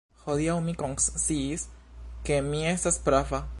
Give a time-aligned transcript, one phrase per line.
[0.21, 1.67] Hodiaŭ mi konsciis,
[2.31, 3.47] ke mi estas prava!